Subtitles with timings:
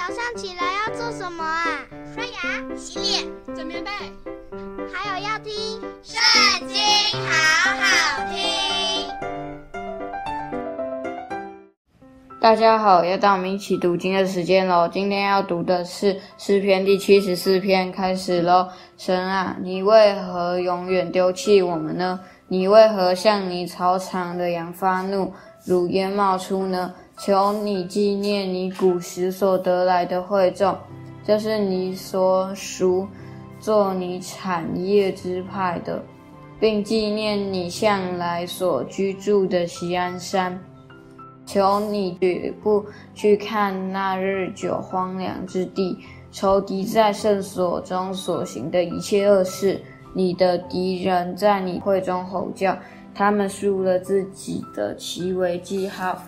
[0.00, 1.66] 早上起来要做什么啊？
[2.14, 3.22] 刷牙、洗脸、
[3.54, 3.90] 整棉被，
[4.90, 5.52] 还有要听
[6.02, 6.18] 《圣
[6.66, 6.78] 经》，
[7.20, 9.06] 好好听。
[12.40, 14.88] 大家好，又到我们一起读经的时间喽。
[14.88, 18.70] 今天要读的是诗篇第七十四篇，开始喽。
[18.96, 22.18] 神啊，你为何永远丢弃我们呢？
[22.48, 25.34] 你为何向你草场的羊发怒，
[25.66, 26.90] 如烟冒出呢？
[27.22, 30.74] 求你纪念你古时所得来的惠众，
[31.22, 33.06] 这是你所属
[33.60, 36.02] 做你产业支派的，
[36.58, 40.58] 并纪念你向来所居住的锡安山。
[41.44, 45.98] 求你绝不去看那日久荒凉之地，
[46.32, 49.78] 仇敌在圣所中所行的一切恶事。
[50.14, 52.74] 你的敌人在你会中吼叫，
[53.14, 56.18] 他们竖了自己的旗为记号。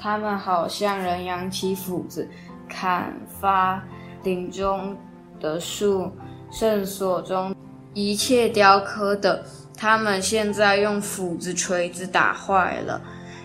[0.00, 2.28] 他们好像人扬起斧子，
[2.68, 3.82] 砍伐
[4.22, 4.96] 林中
[5.40, 6.12] 的树，
[6.52, 7.52] 圣所中
[7.94, 9.44] 一切雕刻的，
[9.76, 13.02] 他们现在用斧子、锤子打坏了。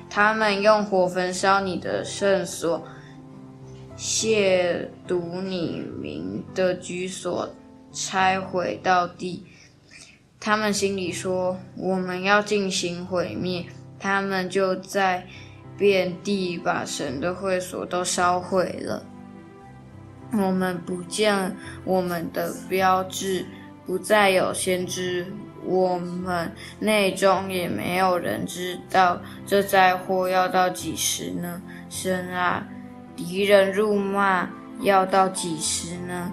[0.09, 2.85] 他们用火焚烧你的圣所，
[3.97, 7.49] 亵渎你名的居所，
[7.91, 9.43] 拆毁到地。
[10.39, 13.65] 他们心里说：“我们要进行毁灭。”
[13.97, 15.25] 他们就在。
[15.77, 19.05] 遍地把神的会所都烧毁了。
[20.33, 23.45] 我们不见我们的标志，
[23.85, 25.25] 不再有先知。
[25.65, 31.61] 我们内中也没有人知道这灾祸要到几时呢？
[31.89, 32.67] 神啊，
[33.15, 34.49] 敌人辱骂
[34.81, 36.31] 要到几时呢？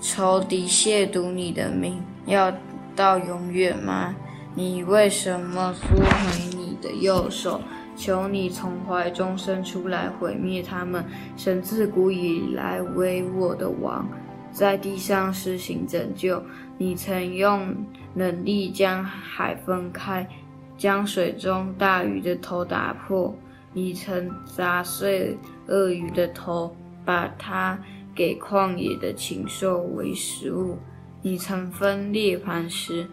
[0.00, 2.52] 仇敌亵渎你的名要
[2.96, 4.16] 到永远吗？
[4.56, 7.60] 你为什么缩回你的右手？
[7.96, 11.04] 求你从怀中伸出来，毁灭他们。
[11.36, 14.08] 神自古以来为我的王，
[14.50, 16.42] 在地上施行拯救。
[16.78, 17.74] 你曾用
[18.14, 20.28] 能力将海分开，
[20.76, 23.34] 将水中大鱼的头打破。
[23.72, 25.38] 你曾砸碎
[25.68, 27.78] 鳄鱼的头，把它
[28.14, 30.76] 给旷野的禽兽为食物。
[31.22, 33.06] 你曾分裂磐石，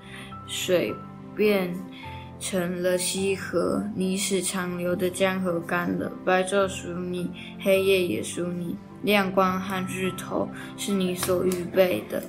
[0.48, 0.94] 水
[1.36, 1.74] 变。
[2.40, 6.12] 成了溪河，你使长流的江河干了。
[6.24, 7.30] 白昼属你，
[7.60, 8.78] 黑夜也属你。
[9.02, 12.22] 亮光和日头是你所预备的，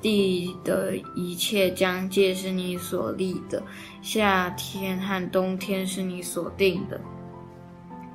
[0.00, 3.62] 地的一切疆界是你所立的。
[4.02, 7.00] 夏天和冬天是你所定的。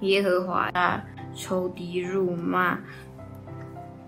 [0.01, 1.03] 耶和华啊，
[1.35, 2.79] 仇敌辱骂，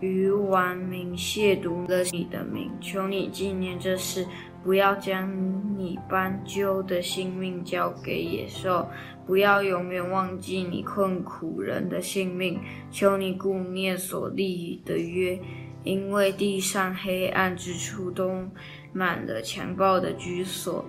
[0.04, 4.26] 于顽民亵渎了你的名，求你纪念这事。
[4.64, 5.30] 不要将
[5.78, 8.88] 你斑鸠的性命交给野兽，
[9.26, 12.58] 不要永远忘记你困苦人的性命。
[12.90, 15.38] 求你顾念所立的约，
[15.84, 18.48] 因为地上黑暗之处都
[18.94, 20.86] 满了强暴的居所。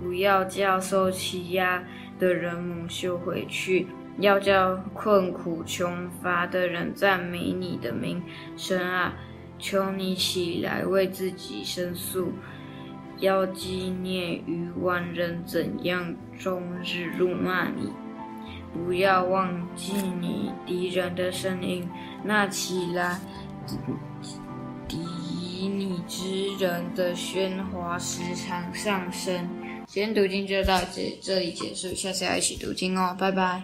[0.00, 1.82] 不要叫受欺压
[2.18, 3.88] 的人蒙羞回去，
[4.20, 8.22] 要叫困苦穷乏的人赞美你的名。
[8.56, 9.14] 神啊，
[9.58, 12.32] 求你起来为自己申诉。
[13.18, 17.92] 要纪念于万人怎样终日辱骂你，
[18.72, 21.86] 不要忘记你敌人的声音，
[22.24, 23.20] 那起来
[24.88, 24.96] 敌
[25.68, 29.46] 你之人的喧哗时常上升。
[29.86, 33.62] 今天读经就到这这里结束，下次要一起读经哦，拜拜。